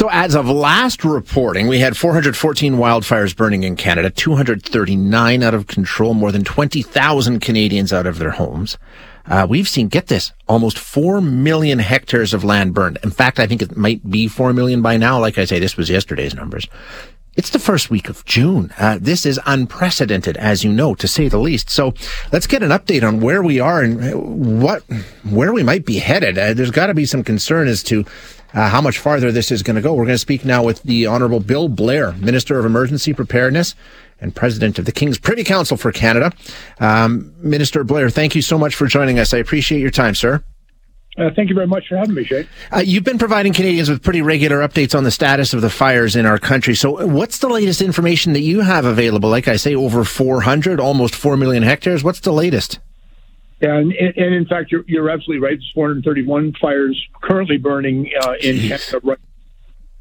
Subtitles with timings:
[0.00, 5.66] So as of last reporting, we had 414 wildfires burning in Canada, 239 out of
[5.66, 8.78] control, more than 20,000 Canadians out of their homes.
[9.26, 12.96] Uh, we've seen, get this, almost 4 million hectares of land burned.
[13.04, 15.20] In fact, I think it might be 4 million by now.
[15.20, 16.66] Like I say, this was yesterday's numbers.
[17.36, 18.72] It's the first week of June.
[18.78, 21.68] Uh, this is unprecedented, as you know, to say the least.
[21.68, 21.92] So
[22.32, 24.82] let's get an update on where we are and what,
[25.28, 26.38] where we might be headed.
[26.38, 28.06] Uh, there's got to be some concern as to
[28.54, 29.94] uh, how much farther this is going to go.
[29.94, 33.74] We're going to speak now with the Honorable Bill Blair, Minister of Emergency Preparedness
[34.20, 36.32] and President of the King's Privy Council for Canada.
[36.78, 39.32] Um, Minister Blair, thank you so much for joining us.
[39.32, 40.44] I appreciate your time, sir.
[41.18, 42.46] Uh, thank you very much for having me, Shane.
[42.72, 46.14] Uh, you've been providing Canadians with pretty regular updates on the status of the fires
[46.14, 46.74] in our country.
[46.74, 49.28] So, what's the latest information that you have available?
[49.28, 52.04] Like I say, over 400, almost 4 million hectares.
[52.04, 52.78] What's the latest?
[53.62, 55.58] And, and in fact, you're, you're absolutely right.
[55.58, 58.56] There's 431 fires currently burning uh, in.
[58.56, 59.18] Canada right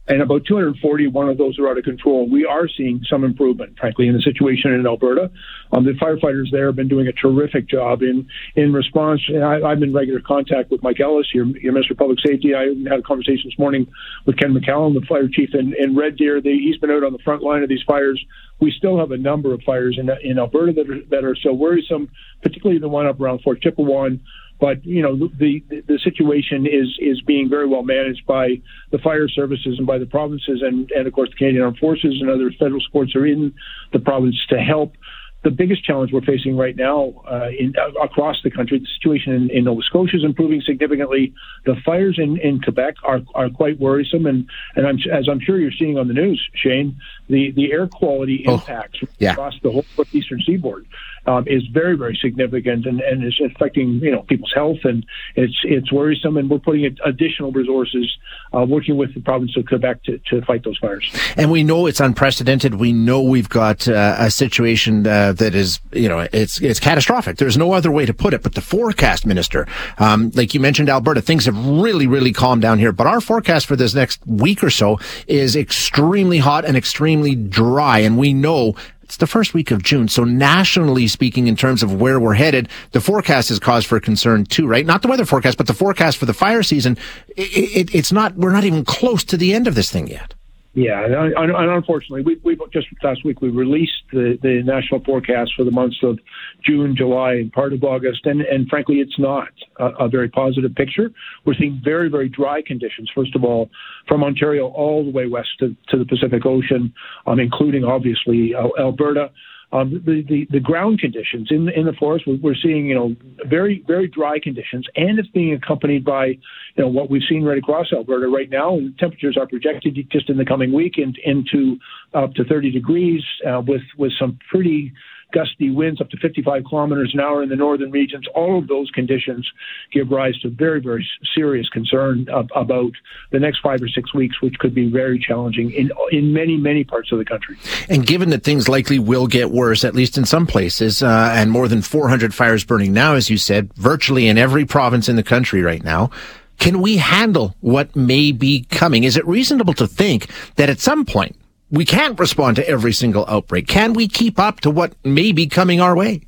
[0.09, 2.27] and about 241 of those are out of control.
[2.27, 5.29] We are seeing some improvement, frankly, in the situation in Alberta.
[5.71, 9.21] Um, the firefighters there have been doing a terrific job in in response.
[9.29, 12.55] I, been in regular contact with Mike Ellis, your, your Minister of Public Safety.
[12.55, 13.87] I had a conversation this morning
[14.25, 16.41] with Ken McMullen, the fire chief in, in Red Deer.
[16.41, 18.19] They, he's been out on the front line of these fires.
[18.59, 21.53] We still have a number of fires in in Alberta that are that are so
[21.53, 22.09] worrisome,
[22.41, 24.21] particularly the one up around Fort Chipewyan
[24.59, 29.27] but you know the the situation is is being very well managed by the fire
[29.27, 32.51] services and by the provinces and and of course the Canadian Armed Forces and other
[32.59, 33.53] federal supports are in
[33.93, 34.93] the province to help.
[35.41, 39.31] The biggest challenge we're facing right now uh, in, uh, across the country, the situation
[39.31, 41.33] in, in, Nova Scotia is improving significantly.
[41.65, 45.57] The fires in, in Quebec are, are quite worrisome, and, and I'm, as I'm sure
[45.57, 49.31] you're seeing on the news, Shane, the, the air quality oh, impacts yeah.
[49.31, 50.85] across the whole eastern seaboard
[51.29, 55.57] um, is very, very significant and, and is affecting you know people's health, and it's
[55.63, 56.37] it's worrisome.
[56.37, 58.11] And we're putting additional resources,
[58.53, 61.05] uh, working with the province of Quebec to, to fight those fires.
[61.37, 62.75] And we know it's unprecedented.
[62.75, 67.37] We know we've got uh, a situation uh, that is you know it's it's catastrophic.
[67.37, 68.41] There's no other way to put it.
[68.41, 69.67] But the forecast, Minister,
[69.99, 72.91] um, like you mentioned, Alberta, things have really, really calmed down here.
[72.91, 77.99] But our forecast for this next week or so is extremely hot and extremely dry,
[77.99, 78.73] and we know
[79.09, 80.07] it's the first week of June.
[80.07, 84.45] So nationally speaking, in terms of where we're headed, the forecast is cause for concern
[84.45, 84.85] too, right?
[84.85, 86.95] Not the weather forecast, but the forecast for the fire season.
[87.35, 90.35] It, it, it's not, we're not even close to the end of this thing yet.
[90.75, 95.51] Yeah, and, and unfortunately, we, we just last week we released the, the national forecast
[95.57, 96.19] for the months of
[96.63, 100.75] June, July, and part of August, and, and frankly, it's not a, a very positive
[100.75, 101.11] picture.
[101.43, 103.09] We're seeing very, very dry conditions.
[103.15, 103.71] First of all,
[104.07, 106.93] from Ontario all the way west to, to the Pacific Ocean,
[107.25, 109.31] um, including obviously uh, Alberta.
[109.71, 113.15] Um, the, the, the ground conditions in in the forest we're seeing you know
[113.45, 116.39] very very dry conditions and it's being accompanied by you
[116.77, 118.75] know what we've seen right across Alberta right now.
[118.75, 121.77] And temperatures are projected just in the coming week in, into
[122.13, 124.93] up to 30 degrees uh, with with some pretty
[125.31, 128.25] gusty winds up to 55 kilometers an hour in the northern regions.
[128.35, 129.49] All of those conditions
[129.91, 132.91] give rise to very, very serious concern about
[133.31, 136.83] the next five or six weeks, which could be very challenging in in many, many
[136.83, 137.57] parts of the country.
[137.89, 141.51] And given that things likely will get worse, at least in some places, uh, and
[141.51, 145.23] more than 400 fires burning now, as you said, virtually in every province in the
[145.23, 146.09] country right now.
[146.57, 149.05] Can we handle what may be coming?
[149.05, 151.37] Is it reasonable to think that at some point
[151.71, 153.67] we can't respond to every single outbreak.
[153.67, 156.21] Can we keep up to what may be coming our way?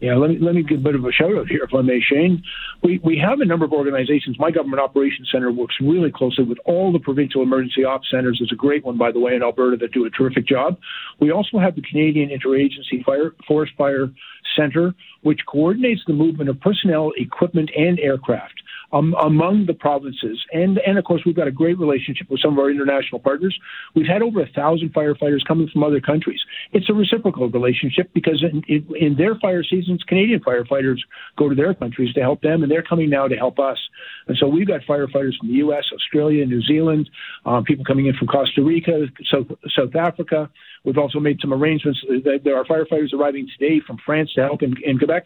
[0.00, 1.82] Yeah, let me let me give a bit of a shout out here, if I
[1.82, 2.44] may, Shane.
[2.84, 4.38] We we have a number of organizations.
[4.38, 8.38] My government operations center works really closely with all the provincial emergency ops centers.
[8.38, 10.78] There's a great one, by the way, in Alberta that do a terrific job.
[11.18, 14.08] We also have the Canadian Interagency Fire Forest Fire
[14.54, 18.54] Center, which coordinates the movement of personnel, equipment, and aircraft
[18.92, 20.42] um, among the provinces.
[20.52, 23.56] And, and of course, we've got a great relationship with some of our international partners.
[23.94, 26.40] We've had over a thousand firefighters coming from other countries.
[26.72, 30.98] It's a reciprocal relationship because in, in, in their fire seasons, Canadian firefighters
[31.36, 33.78] go to their countries to help them, and they're coming now to help us.
[34.26, 37.10] And so we've got firefighters from the U.S., Australia, New Zealand,
[37.44, 39.46] um, people coming in from Costa Rica, South,
[39.76, 40.50] South Africa.
[40.84, 42.00] We've also made some arrangements.
[42.44, 45.24] There are firefighters arriving today from France to help in, in Quebec.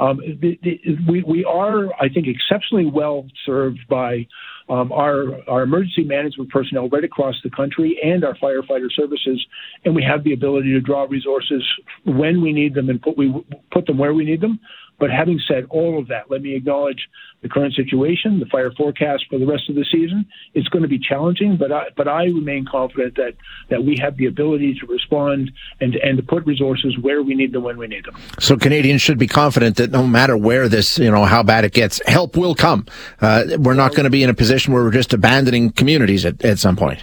[0.00, 4.26] Um, the, the, we, we are, I think, exceptionally well served by
[4.68, 9.44] um, our, our emergency management personnel right across the country and our firefighter services,
[9.84, 11.62] and we have the ability to draw resources
[12.04, 13.32] when we need them and put, we,
[13.70, 14.60] put them where we need them.
[15.02, 17.08] But having said all of that, let me acknowledge
[17.42, 20.24] the current situation, the fire forecast for the rest of the season.
[20.54, 23.32] It's going to be challenging, but I, but I remain confident that,
[23.68, 25.50] that we have the ability to respond
[25.80, 28.14] and, and to put resources where we need them when we need them.
[28.38, 31.72] So Canadians should be confident that no matter where this, you know, how bad it
[31.72, 32.86] gets, help will come.
[33.20, 36.44] Uh, we're not going to be in a position where we're just abandoning communities at,
[36.44, 37.02] at some point.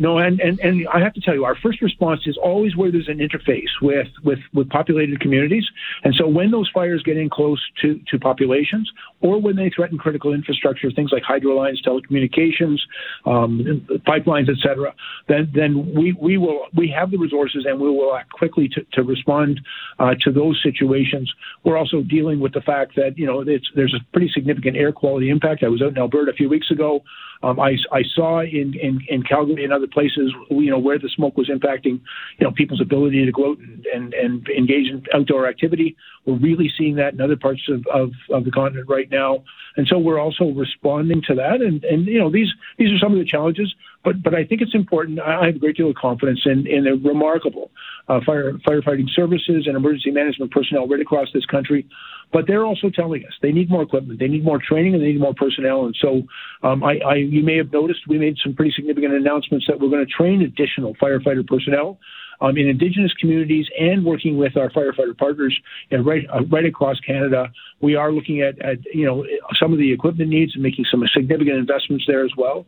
[0.00, 2.90] No, and, and, and I have to tell you, our first response is always where
[2.90, 5.66] there's an interface with, with, with populated communities.
[6.04, 9.98] And so when those fires get in close to, to populations or when they threaten
[9.98, 12.78] critical infrastructure, things like hydro lines, telecommunications,
[13.26, 14.94] um, pipelines, et cetera,
[15.28, 18.80] then, then we, we will, we have the resources and we will act quickly to,
[18.94, 19.60] to respond
[19.98, 21.30] uh, to those situations.
[21.62, 25.28] We're also dealing with the fact that, you know, there's a pretty significant air quality
[25.28, 25.62] impact.
[25.62, 27.02] I was out in Alberta a few weeks ago.
[27.42, 31.08] Um, I, I saw in, in, in Calgary and other places, you know, where the
[31.08, 32.00] smoke was impacting,
[32.38, 35.96] you know, people's ability to go out and, and, and engage in outdoor activity.
[36.26, 39.42] We're really seeing that in other parts of, of, of the continent right now.
[39.76, 41.62] And so we're also responding to that.
[41.62, 44.62] And, and, you know, these, these are some of the challenges, but, but I think
[44.62, 45.20] it's important.
[45.20, 47.70] I have a great deal of confidence in, in a remarkable
[48.08, 51.86] uh, fire, firefighting services and emergency management personnel right across this country.
[52.32, 55.08] But they're also telling us they need more equipment, they need more training, and they
[55.08, 55.84] need more personnel.
[55.84, 56.22] And so,
[56.62, 59.90] um, I, I, you may have noticed we made some pretty significant announcements that we're
[59.90, 61.98] going to train additional firefighter personnel
[62.40, 65.58] um, in Indigenous communities and working with our firefighter partners
[65.90, 67.50] you know, right uh, right across Canada.
[67.80, 69.24] We are looking at, at you know
[69.58, 72.66] some of the equipment needs and making some significant investments there as well.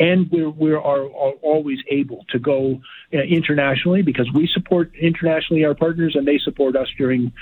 [0.00, 2.80] And we're we are, are always able to go
[3.12, 7.32] uh, internationally because we support internationally our partners and they support us during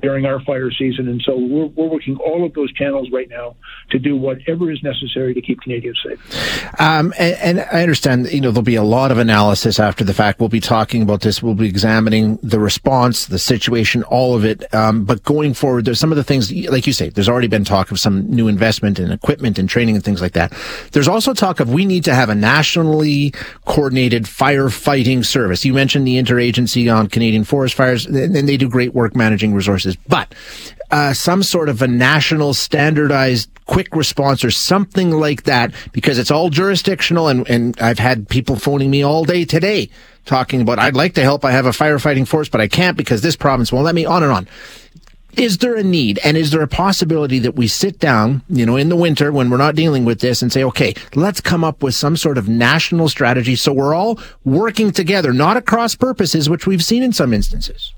[0.00, 1.08] during our fire season.
[1.08, 3.56] And so we're, we're working all of those channels right now
[3.90, 6.80] to do whatever is necessary to keep Canadians safe.
[6.80, 10.14] Um, and, and I understand you know there'll be a lot of analysis after the
[10.14, 10.38] fact.
[10.38, 11.42] We'll be talking about this this.
[11.42, 14.72] We'll be examining the response, the situation, all of it.
[14.74, 17.64] Um, but going forward, there's some of the things, like you say, there's already been
[17.64, 20.52] talk of some new investment in equipment and training and things like that.
[20.92, 23.32] There's also talk of we need to have a nationally
[23.64, 25.64] coordinated firefighting service.
[25.64, 29.96] You mentioned the interagency on Canadian forest fires, and they do great work managing resources.
[30.08, 30.34] But
[30.90, 36.30] uh, some sort of a national standardized quick response or something like that because it's
[36.30, 39.88] all jurisdictional and, and I've had people phoning me all day today
[40.24, 43.22] talking about I'd like to help I have a firefighting force but I can't because
[43.22, 44.48] this province won't let me on and on
[45.36, 48.76] is there a need and is there a possibility that we sit down, you know,
[48.76, 51.82] in the winter when we're not dealing with this and say, okay, let's come up
[51.82, 56.66] with some sort of national strategy so we're all working together, not across purposes, which
[56.66, 57.94] we've seen in some instances?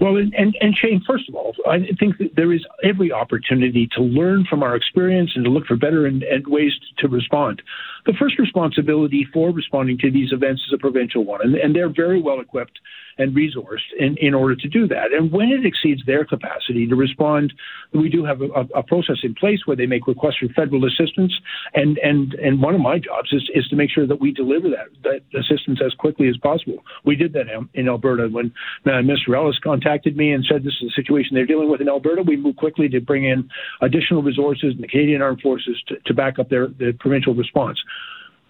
[0.00, 4.02] Well, and, and, Shane, first of all, I think that there is every opportunity to
[4.02, 7.62] learn from our experience and to look for better and, and ways to respond.
[8.06, 11.92] The first responsibility for responding to these events is a provincial one, and, and they're
[11.92, 12.78] very well equipped
[13.18, 15.12] and resourced in, in order to do that.
[15.12, 17.52] And when it exceeds their capacity to respond,
[17.92, 21.34] we do have a, a process in place where they make requests for federal assistance.
[21.74, 24.68] And, and, and one of my jobs is, is to make sure that we deliver
[24.70, 26.84] that, that assistance as quickly as possible.
[27.04, 28.52] We did that in Alberta when
[28.86, 29.36] uh, Mr.
[29.36, 32.22] Ellis contacted me and said this is a situation they're dealing with in Alberta.
[32.22, 33.50] We moved quickly to bring in
[33.82, 37.78] additional resources in the Canadian Armed Forces to, to back up their, their provincial response.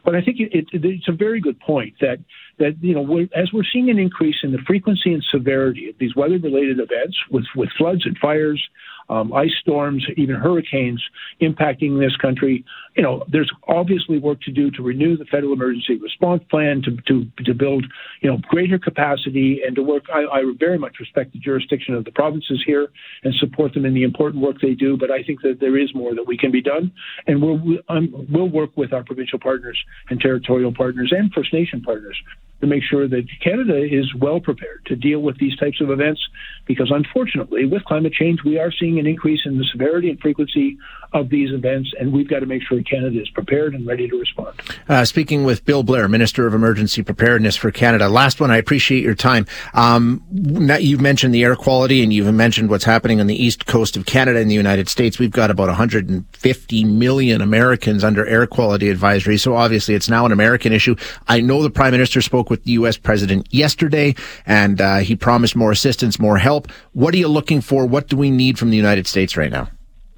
[0.08, 2.16] But I think it, it, it's a very good point that
[2.58, 5.99] that you know we're, as we're seeing an increase in the frequency and severity of
[5.99, 8.66] these weather-related events with with floods and fires,
[9.08, 11.02] um, ice storms, even hurricanes
[11.40, 12.64] impacting this country.
[12.96, 16.96] You know, there's obviously work to do to renew the federal emergency response plan, to
[17.08, 17.87] to, to build
[18.20, 20.05] you know greater capacity, and to work.
[20.12, 22.88] I, I very much respect the jurisdiction of the provinces here
[23.25, 24.96] and support them in the important work they do.
[24.96, 26.93] But I think that there is more that we can be done,
[27.26, 29.78] and we'll um, we'll work with our provincial partners
[30.10, 32.17] and territorial partners and First Nation partners
[32.60, 36.20] to make sure that Canada is well prepared to deal with these types of events
[36.67, 40.77] because unfortunately with climate change we are seeing an increase in the severity and frequency
[41.12, 44.19] of these events and we've got to make sure Canada is prepared and ready to
[44.19, 44.60] respond.
[44.88, 48.08] Uh, speaking with Bill Blair, Minister of Emergency Preparedness for Canada.
[48.08, 49.46] Last one, I appreciate your time.
[49.72, 53.96] Um, you've mentioned the air quality and you've mentioned what's happening on the east coast
[53.96, 55.19] of Canada and the United States.
[55.19, 59.38] We've got about 150 million Americans under air quality advisory.
[59.38, 60.96] So obviously it's now an American issue.
[61.27, 62.96] I know the Prime Minister spoke spoke with the U.S.
[62.96, 64.14] president yesterday,
[64.46, 66.69] and uh, he promised more assistance, more help.
[66.93, 67.86] What are you looking for?
[67.86, 69.69] What do we need from the United States right now?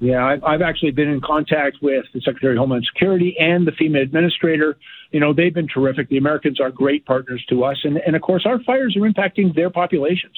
[0.01, 3.71] Yeah, I've, I've actually been in contact with the Secretary of Homeland Security and the
[3.71, 4.75] FEMA administrator.
[5.11, 6.09] You know, they've been terrific.
[6.09, 9.53] The Americans are great partners to us, and, and of course, our fires are impacting
[9.53, 10.33] their populations,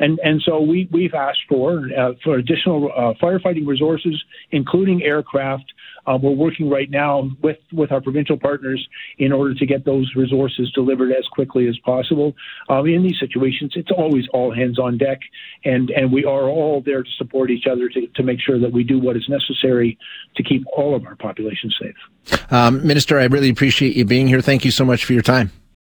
[0.00, 5.72] and and so we we've asked for uh, for additional uh, firefighting resources, including aircraft.
[6.06, 8.86] Uh, we're working right now with, with our provincial partners
[9.18, 12.34] in order to get those resources delivered as quickly as possible.
[12.68, 15.20] Um, in these situations, it's always all hands on deck,
[15.64, 18.72] and, and we are all there to support each other to, to make sure that
[18.72, 19.98] we do what is necessary
[20.36, 22.40] to keep all of our population safe.
[22.50, 24.40] Um, Minister, I really appreciate you being here.
[24.40, 25.52] Thank you so much for your time.